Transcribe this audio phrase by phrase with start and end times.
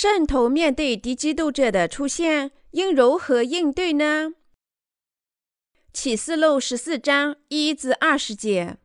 [0.00, 4.32] 圣徒面对敌基督者的出现，应如何应对呢？
[5.92, 8.76] 启示录十四章一至二十节，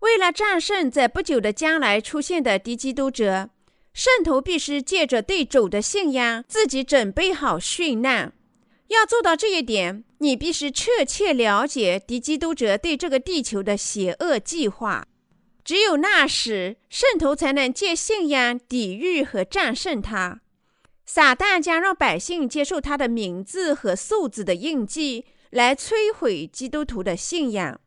[0.00, 3.50] 为了战胜在不久的将来出现的敌基督者，
[3.92, 8.32] 圣徒必须借着对主的信仰，自己准备好殉难。
[8.88, 15.06] 要做到这一点，你必须确切了解敌基督者对这个地球的邪恶计划。
[15.70, 20.40] 只有那时，圣徒才能借信仰抵御和战胜他。
[21.06, 27.80] 撒旦将让百姓接受他的名字和数字的印记，来摧毁基督徒的信仰。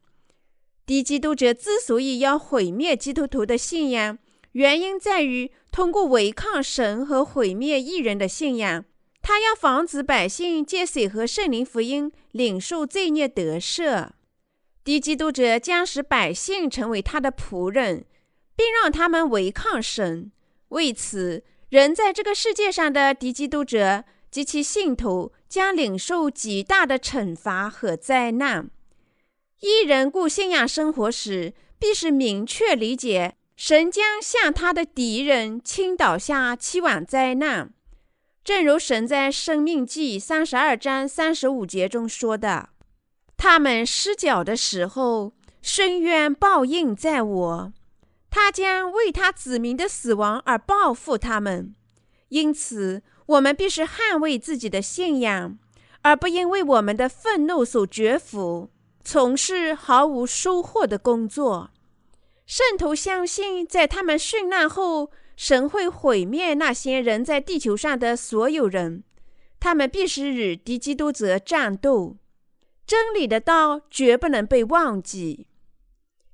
[0.85, 4.17] 敌基督者之所以要毁灭基督徒的信仰，
[4.53, 8.85] 原因在于通过违抗神和毁灭异人的信仰，
[9.21, 14.12] 他要防止百姓借水和圣灵福音领受罪孽得赦。
[14.84, 18.05] 敌基督者将使百姓成为他的仆人，
[18.55, 20.31] 并让他们违抗神。
[20.70, 28.70] 为此，人在这个世界上的敌基督者及其信徒将领受极大的惩罚和灾难。
[29.62, 37.71] 一人过信仰生活时，必须明确理解，神将向他的敌人倾倒下七碗灾难，
[38.43, 42.71] 正如神在《生命记》三十二章三十五节中说的。
[43.44, 47.74] 他们失脚的时候，深渊报应在我。
[48.30, 51.76] 他将为他子民的死亡而报复他们。
[52.30, 55.58] 因此，我们必须捍卫自己的信仰，
[56.04, 58.70] 而不因为我们的愤怒所折服，
[59.04, 61.71] 从事毫无收获的工作。
[62.46, 69.03] 圣徒相信，在他们殉难后，神会毁灭那些人在地球上的所有人。
[69.59, 72.16] 他们必须与敌基督者战斗。
[72.85, 75.47] 真理的道绝不能被忘记。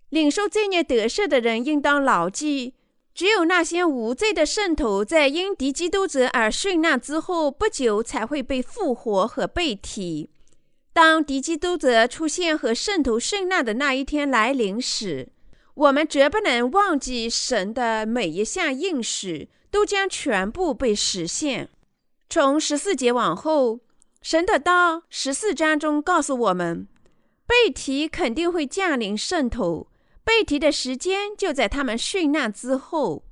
[0.09, 2.73] 领受罪孽得赦的人应当牢记：
[3.13, 10.31] 只有那些无罪的圣徒，在因敌基督者而殉难之后不久，才会被复活和被提。
[10.91, 15.29] 当敌基督者出现和圣徒殉难的那一天来临时，
[15.75, 21.69] 我们绝不能忘记神的每一项应许都将全部被实现。
[22.27, 23.81] 从十四节往后。
[24.21, 26.87] 神的道十四章中告诉我们，
[27.47, 29.87] 被提肯定会降临圣徒，
[30.25, 33.23] 被提的时间就在他们殉难之后。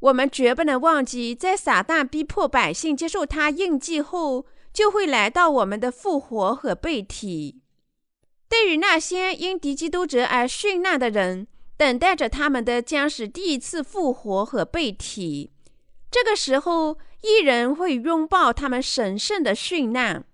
[0.00, 7.62] 我们绝不能忘记，在撒旦逼迫百姓接受他印记后，就会来到我们的复活和被提。
[8.50, 11.46] 对于那些因敌基督者而殉难的人，
[11.78, 15.50] 等待着他们的将是第一次复活和被提。
[16.10, 16.98] 这个时候。
[17.22, 20.24] 艺人会拥抱他们神圣的殉难，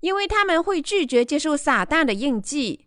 [0.00, 2.86] 因为他们会拒绝接受撒旦的印记。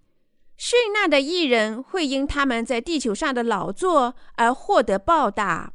[0.57, 5.71] 殉难的艺人会因他们在地球上的劳作而获得报答，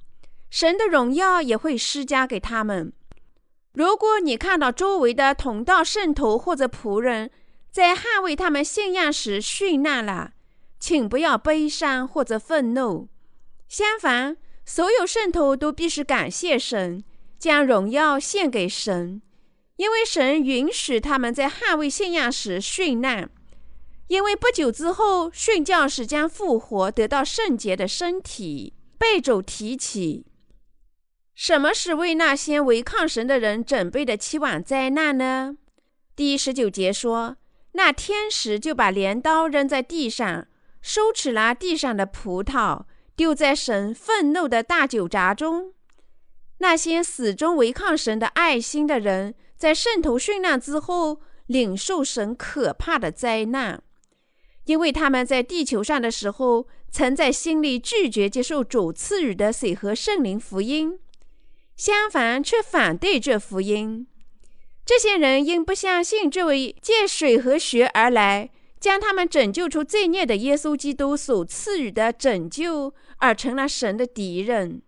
[0.50, 2.92] 神的荣耀也会施加给他们。
[3.72, 7.30] 如果你看到周围的同道圣徒或者仆人
[7.72, 10.32] 在捍卫他们信仰时殉难了，
[10.78, 13.08] 请不要悲伤或者愤怒。
[13.66, 14.36] 相反，
[14.66, 17.02] 所有圣徒都必须感谢神。
[17.44, 19.20] 将荣耀献给神，
[19.76, 23.28] 因为神允许他们在捍卫信仰时殉难。
[24.06, 30.24] 因为不久之后，殉教士将复活，得到圣洁的身体，被主提起。
[31.34, 35.58] 什么是为那些违抗神的人准备的七晚灾难呢？
[36.16, 37.36] 第十九节说
[37.72, 40.46] ：“那天使就把镰刀扔在地上，
[40.80, 42.84] 收起了地上的葡萄，
[43.14, 45.73] 丢在神愤怒的大酒闸中。”
[46.58, 53.82] 那些始终违抗神的爱心的人，在圣徒殉难之后，领受神可怕的灾难，
[54.64, 60.98] 因为他们在地球上的时候，曾在心里拒绝接受主赐予的水和圣灵福音，
[61.76, 64.06] 相反却反对这福音。
[64.86, 74.82] 这些人因不相信这位借水和血而来，将他们拯救出罪孽的耶稣基督所赐予的拯救，而成了神的敌人。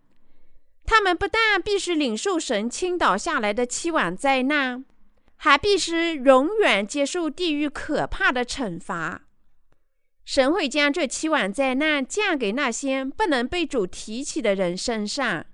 [0.86, 4.84] 他们不但必须领受神倾倒下来的七碗灾难，
[5.36, 9.22] 还必须永远接受地狱可怕的惩罚。
[10.24, 15.46] 神会将这七碗灾难降给那些不能被主提起的人身上。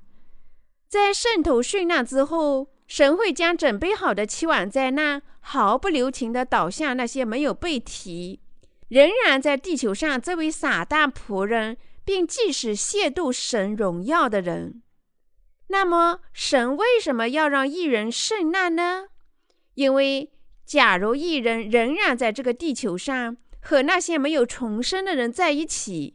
[0.89, 8.41] 在圣徒殉难之后，神会将准备好的七碗灾难毫不留情地倒向那些没有被提、
[8.89, 14.83] 仍然在地球上这位撒旦仆人，并即使亵渎神荣耀的人。
[15.73, 19.07] 那么，神为什么要让异人受难呢？
[19.73, 20.31] 因为，
[20.67, 26.15] 假如异人仍然在这个地球上和那些没有重生的人在一起，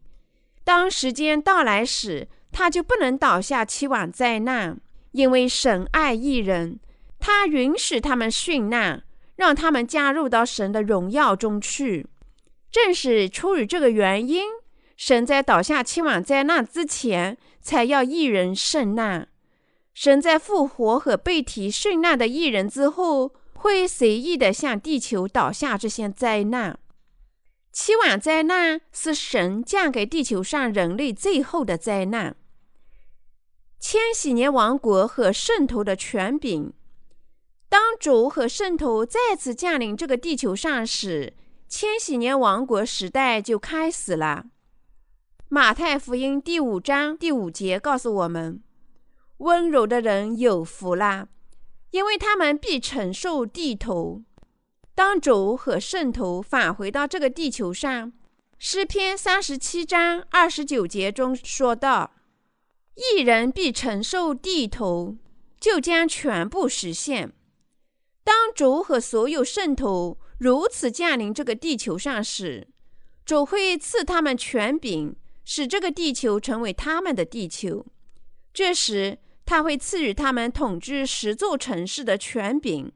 [0.64, 4.80] 当时间到来时，他就不能倒下期望灾难，
[5.14, 6.80] 因为神爱艺人，
[7.18, 9.04] 他允许他们殉难，
[9.38, 12.06] 让他们加入到神的荣耀中去。
[12.70, 14.44] 正是出于这个原因，
[14.96, 19.30] 神在倒下期望灾难之前，才要艺人胜难。
[20.00, 26.78] 神在复活和被提殉难的艺人之后，会随意的向地球倒下这些灾难。
[27.72, 32.36] 七晚灾难是神降给地球上人类最后的灾难。
[33.80, 36.72] 千禧年王国和圣徒的权柄，
[37.68, 41.34] 当主和圣徒再次降临这个地球上时，
[41.68, 44.46] 千禧年王国时代就开始了。
[45.50, 48.62] 马太福音第五章第五节告诉我们。
[49.38, 51.28] 温柔的人有福啦，
[51.92, 54.24] 因为他们必承受地头。
[54.96, 58.12] 当主和圣徒返回到这个地球上，
[58.58, 62.16] 诗篇三十七章二十九节中说道
[63.16, 65.16] ：“一人必承受地头，
[65.60, 67.32] 就将全部实现。”
[68.26, 72.68] 当主和所有圣徒如此降临这个地球上时，
[73.24, 77.86] 主会赐他们权柄，使这个地球成为他们的地球。
[78.52, 82.92] 这时，他会赐予他们统治十座城市的权柄，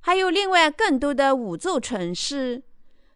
[0.00, 2.64] 还有另外更多的五座城市。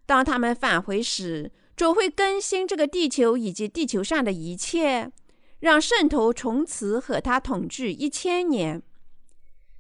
[0.06, 5.11] 当他们返回时，主会更新这个地球以及地球上的一切，
[5.58, 8.81] 让圣徒从此和他统治一千年。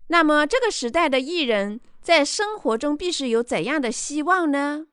[0.08, 4.86] 那么，这个时代的艺人，在生活中必是有怎样的希望呢？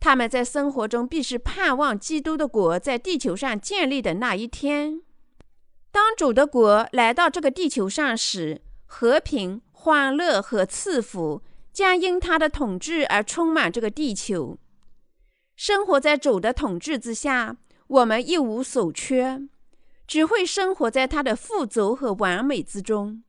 [0.00, 5.02] 他们在生活中必是盼望基督的国在地球上建立的那一天。
[5.96, 11.40] 当主的国来到这个地球上时，和平、欢乐和赐福
[11.72, 14.58] 将因他的统治而充满这个地球。
[15.56, 17.56] 生活在主的统治之下，
[17.86, 19.40] 我们一无所缺，
[20.06, 23.22] 只会生活在他的富足和完美之中。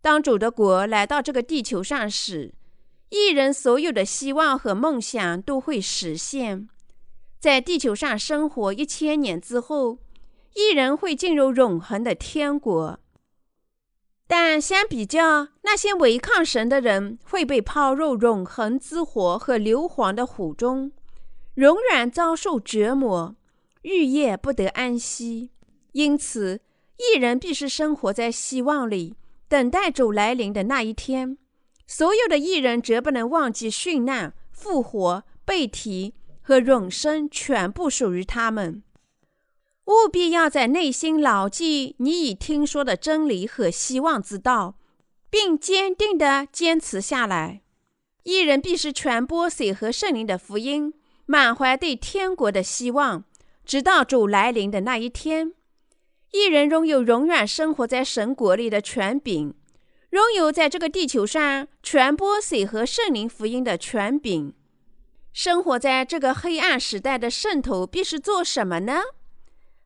[0.00, 2.54] 当主的国来到这个地球上时，
[3.10, 6.66] 一人所有的希望和梦想都会实现。
[7.38, 9.98] 在地球上生活一千年之后。
[10.54, 13.00] 一人会进入永恒的天国，
[14.28, 20.92] 但相比较，那些违抗神的人会被抛入永恒之火和硫磺的火中，
[21.56, 23.34] 永远遭受折磨，
[23.82, 25.50] 日夜不得安息。
[25.90, 26.60] 因此，
[26.98, 29.16] 一人必须生活在希望里，
[29.48, 31.36] 等待主来临的那一天。
[31.86, 38.82] 所有的艺人则不能忘记殉难、复活、被提和永生，全部属于他们。
[39.86, 44.76] 务必要在内心牢记你已听说的真理和希望之道，
[45.28, 47.62] 并坚定地坚持下来。
[48.22, 50.94] 一人必须传播水和圣灵的福音，
[51.26, 53.24] 满怀对天国的希望，
[53.66, 55.52] 直到主来临的那一天。
[56.32, 59.54] 一人拥有永远生活在神国里的权柄，
[60.10, 64.54] 拥有在这个地球上传播水和圣灵福音的权柄。
[65.34, 69.02] 生活在这个黑暗时代的圣徒必须做什么呢？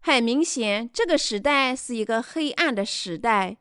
[0.01, 3.57] 很明显，这个时代是一个黑暗的时代。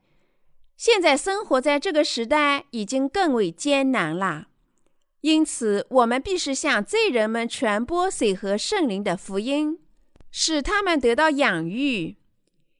[0.77, 4.47] 现在生活在这个时代已经更为艰难了，
[5.21, 9.79] 因此我们必须向罪人们传播水和圣灵的福音，
[10.31, 12.17] 使他们得到养育。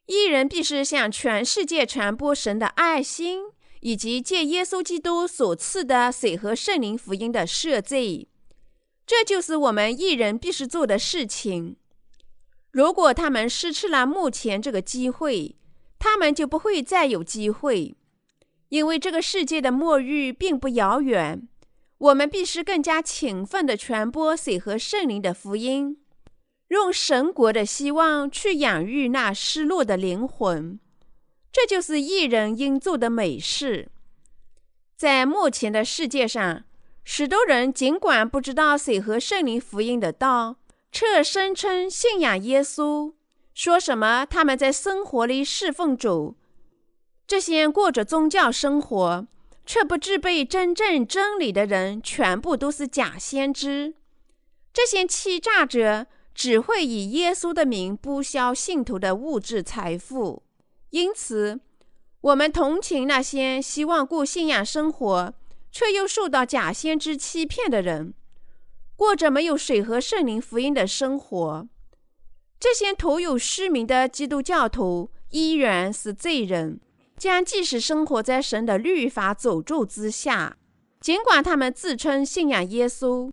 [0.06, 3.42] 一人必须向全世界传播神的爱心，
[3.82, 8.30] 以及借耶稣基督所赐的水和圣灵福音的赦罪。
[9.06, 11.78] 这就是我们一人必须做的事情。
[12.78, 15.56] 如果他们失去了目前这个机会，
[15.98, 17.96] 他们就不会再有机会，
[18.70, 21.48] 因为这个世界的末日并不遥远。
[21.98, 25.98] 我们必须更加勤奋地传播水和圣灵的福音，
[26.68, 30.80] 用神国的希望去养育那失落的灵魂。
[31.52, 33.90] 这就是一人应做的美事。
[34.96, 36.64] 在目前的世界上，
[37.04, 40.58] 许多人尽管不知道水和圣灵福音的道。
[40.92, 43.14] 却声称信仰耶稣，
[43.54, 46.36] 说什么他们在生活里侍奉主。
[47.28, 49.28] 这些过着宗教生活
[49.66, 53.96] 却不具备真正真理的人，全部都是假先知。
[54.72, 60.44] 这些欺诈者只会以耶稣的名剥削信徒的物质财富。
[60.92, 61.60] 因此，
[62.22, 65.34] 我们同情那些希望过信仰生活
[65.72, 68.14] 却又受到假先知欺骗的人。
[68.98, 71.68] 过着没有水和圣灵福音的生活，
[72.60, 76.82] 这些徒有虚名的基督教徒依然是罪人，
[77.16, 80.58] 将即使生活在神的律法诅咒之下。
[81.00, 83.32] 尽管他们自称信仰耶稣，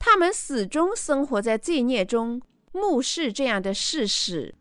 [0.00, 2.42] 他们始终生活在罪孽中，
[2.72, 4.56] 目视这样的事实。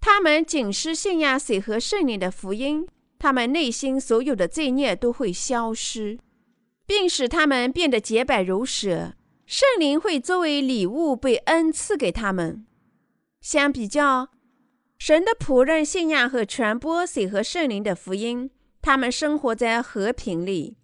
[0.00, 2.86] 他们仅是信仰水和圣灵的福音，
[3.18, 6.20] 他们内心所有的罪孽都会消失，
[6.86, 9.14] 并使他们变得洁白如蛇。
[9.46, 12.66] 圣灵会作为礼物被恩赐给他们。
[13.40, 14.28] 相比较，
[14.98, 20.76] 神的仆人信仰和传播水和圣灵的福音，他们生活在和平里。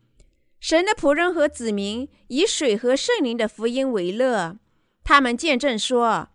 [0.61, 4.59] 神的仆人和子民以水和圣灵的福音为乐，
[5.05, 6.31] 他们见证说，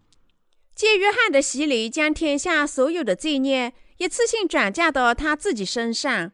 [0.73, 3.73] 借约翰的洗礼，将天下所有的罪孽。
[3.97, 6.31] 一次性转嫁到他自己身上，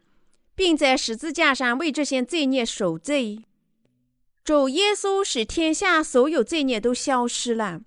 [0.55, 3.43] 并在十字架上为这些罪孽赎罪。
[4.49, 7.81] 主耶稣使天下所有罪孽都消失了。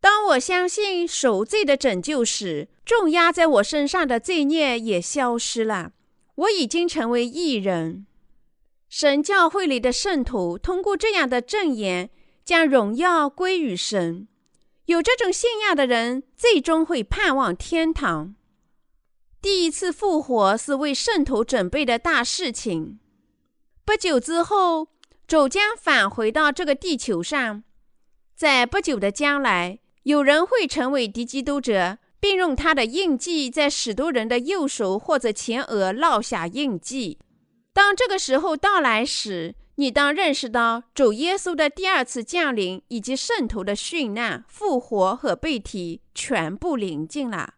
[0.00, 5.92] 当我相信赎罪的拯救时，重压在我身上的罪孽也消失了。
[6.34, 8.06] 我已经成为义人。
[8.88, 12.10] 神教会里的圣徒通过这样的证言，
[12.44, 14.26] 将荣耀归于神。
[14.86, 18.34] 有这种信仰的人，最终会盼望天堂。
[19.40, 22.98] 第一次复活是为圣徒准备的大事情。
[23.84, 24.88] 不久之后，
[25.26, 27.62] 主将返回到这个地球上。
[28.34, 37.18] 在不久的将来，有人会成为敌基督者，并用他的印记在许多人的右手或者前额烙下印记。
[37.72, 47.54] 当这个时候到来时，你当认识到主耶稣的第二次降临以及圣徒的殉难、复活和被提全部临近了。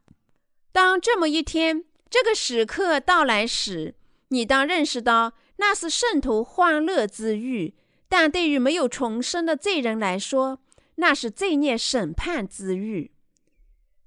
[0.73, 3.95] 当这么一天，这个时刻到来时，
[4.29, 7.73] 你当认识到那是圣徒欢乐之日；
[8.09, 10.61] 但对于没有重生的罪人来说，
[10.97, 13.11] 那是罪孽审判之日。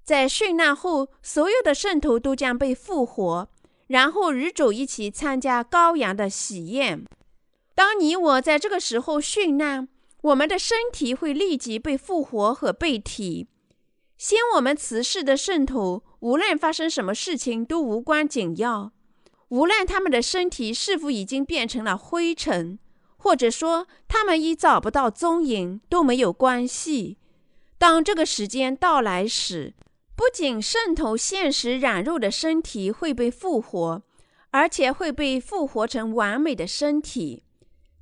[0.03, 3.49] 在殉难后，所有的圣徒都将被复活，
[3.87, 7.05] 然后与主一起参加羔羊的喜宴。
[7.75, 9.87] 当你我在这个时候殉难，
[10.21, 13.47] 我们的身体会立即被复活和被提。
[14.17, 18.91] 先我们辞世的圣徒，无论发生什么事情都无关紧要，
[19.49, 22.79] 无论他们的身体是否已经变成了灰尘，
[23.17, 27.17] 或者说他们已找不到踪影，都没有关系。
[27.77, 29.73] 当这个时间到来时，
[30.15, 34.03] 不仅渗透现实染肉的身体会被复活，
[34.51, 37.43] 而且会被复活成完美的身体。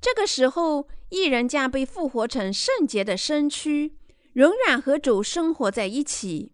[0.02, 3.94] 这个时候，一人将被复活成圣洁的身躯。
[4.34, 6.52] 永远和主生活在一起，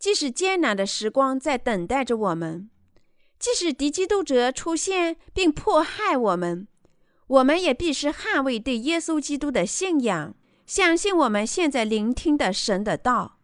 [0.00, 2.68] 即使艰难的时光在等待着我们，
[3.38, 6.66] 即使敌基督者出现并迫害我们，
[7.28, 10.34] 我们也必须捍卫对耶稣基督的信仰，
[10.66, 13.38] 相信我们现在聆听的神的道。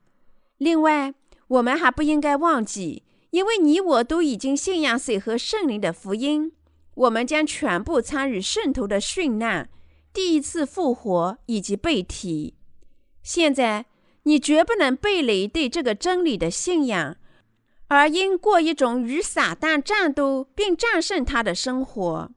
[0.59, 1.15] 另外，
[1.49, 6.53] 我们还不应该忘记，因为你我都已经信仰水和圣灵的福音，
[6.95, 9.69] 我们将全部参与圣徒的殉难、
[10.13, 12.55] 第一次复活以及被提。
[13.23, 13.87] 现在，
[14.25, 17.17] 你绝不能背离对这个真理的信仰，
[17.95, 22.31] 而应过一种与撒旦战斗并战胜他的生活。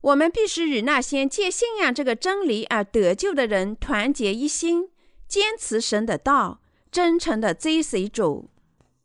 [0.00, 4.90] 我们必须与那些借信仰这个真理而得救的人团结一心，
[5.26, 6.60] 坚持神的道，
[6.90, 8.50] 真诚地追随主。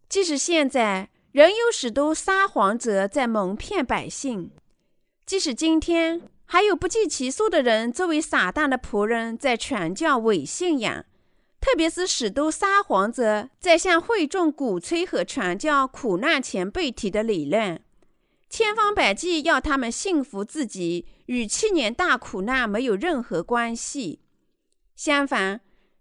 [0.10, 4.52] 即使现在仍有许多撒谎者在蒙骗百姓，
[5.26, 11.06] 即使今天还有不计其数的人作为撒旦的仆人在传教伪信仰。
[11.62, 17.82] 特别是许多撒谎者在向会众鼓吹和传教苦难前被提的理论，
[18.50, 24.22] 千方百计要他们信服自己与七年大苦难没有任何关系。
[24.96, 25.60] 相反，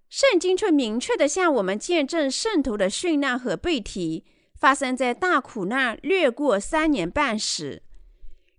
[0.08, 4.24] 圣经却明确地向我们见证圣徒的殉难和被提
[4.54, 7.82] 发生在大苦难略过三年半时。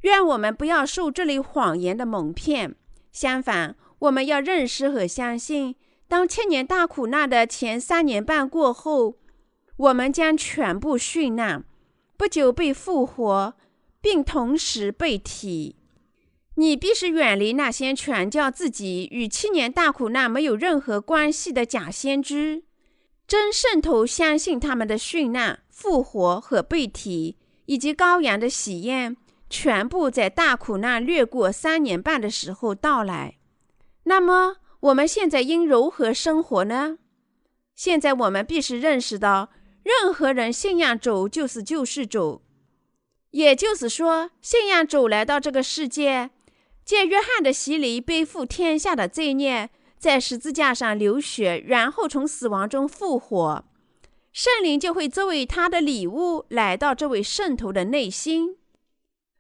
[0.02, 2.76] 愿我们不要受这类谎言的蒙骗，
[3.12, 5.76] 相反，我们要认识和相信。
[6.10, 9.20] 当千年大苦难的前三年半过后，
[9.78, 11.64] 我们将全部殉难，
[12.18, 13.54] 不久被复活，
[14.02, 15.76] 并同时被提。
[16.56, 22.64] 你必须远离那些传教自己与七年大苦难没有任何关系的假先知。
[23.28, 27.38] 真圣徒相信他们的殉难、复活和被提，
[27.68, 29.16] 以及羔羊的喜宴，
[29.48, 33.38] 全部在大苦难略过三年半的时候到来。
[34.06, 34.56] 那么。
[34.82, 37.00] 我们现在应如何生活呢？
[37.76, 39.50] 现在我们必须认识到，
[39.84, 42.42] 任何人信仰主就是救世主，
[43.32, 46.30] 也就是说，信仰主来到这个世界，
[46.86, 53.66] 借约翰的洗礼背负天下的罪孽，在十字架上流血，然后从死亡中复活，
[54.32, 58.58] 圣灵就会作为他的礼物来到这位圣徒的内心。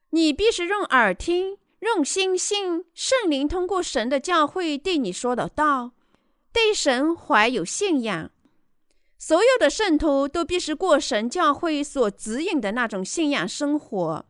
[0.09, 1.58] 你必须用耳听。
[1.79, 5.91] 用心信圣灵通过神的教会对你说的道，
[6.51, 8.31] 对神怀有信仰。
[9.17, 14.25] 所有的圣徒都必须过神教会所指引的那种信仰生活，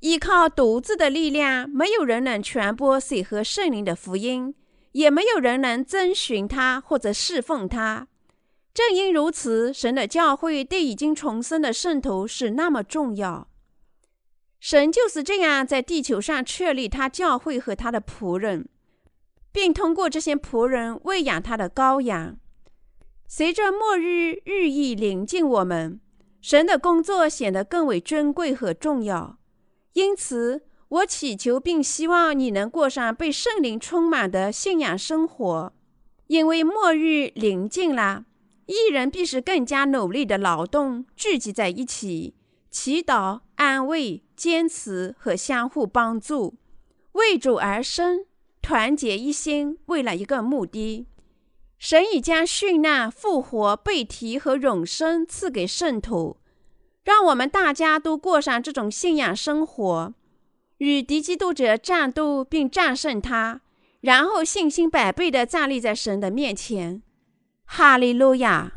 [0.00, 4.54] 依靠独自的力量，没有人能传播水和圣灵的福音，
[4.92, 8.08] 也没有人能遵循他或者侍奉他。
[8.74, 13.48] 正因如此，神的教会对已经重生的圣徒是那么重要。
[14.58, 18.68] 神就是这样在地球上确立他教会和他的仆人，
[19.52, 22.36] 并通过这些仆人喂养他的羔羊。
[23.28, 26.00] 随着末日日益临近，我们
[26.40, 29.38] 神的工作显得更为珍贵和重要。
[29.94, 35.72] 因此，我祈求并希望你能过上被圣灵充满的信仰生活，
[36.28, 38.24] 因为末日临近了。
[38.66, 42.34] 艺人必须更加努力的劳动，聚集在一起，
[42.78, 46.56] 祈祷、安慰、坚持和相互帮助，
[47.12, 48.26] 为主而生，
[48.60, 51.06] 团结一心，为了一个目的。
[51.78, 56.36] 神已将殉难、复活、被提和永生赐给圣徒，
[57.02, 60.12] 让我们大家都过上这种信仰生活，
[60.76, 63.62] 与敌基督者战斗并战胜他，
[64.02, 67.00] 然后信心百倍地站立在神的面前。
[67.64, 68.74] 哈利路亚。